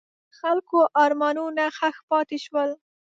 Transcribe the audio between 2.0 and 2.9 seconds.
پاتې شول.